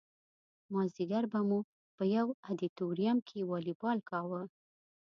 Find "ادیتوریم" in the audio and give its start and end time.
2.49-3.17